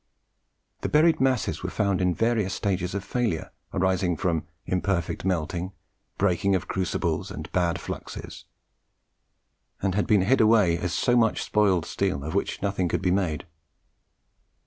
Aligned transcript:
The 0.81 0.89
buried 0.89 1.21
masses 1.21 1.61
were 1.61 1.69
found 1.69 2.01
in 2.01 2.15
various 2.15 2.55
stages 2.55 2.95
of 2.95 3.03
failure, 3.03 3.51
arising 3.71 4.17
from 4.17 4.47
imperfect 4.65 5.23
melting, 5.23 5.73
breaking 6.17 6.55
of 6.55 6.67
crucibles, 6.67 7.29
and 7.29 7.51
bad 7.51 7.79
fluxes; 7.79 8.45
and 9.79 9.93
had 9.93 10.07
been 10.07 10.21
hid 10.23 10.41
away 10.41 10.75
as 10.75 10.91
so 10.91 11.15
much 11.15 11.43
spoiled 11.43 11.85
steel 11.85 12.23
of 12.23 12.33
which 12.33 12.63
nothing 12.63 12.87
could 12.87 13.03
be 13.03 13.11
made. 13.11 13.45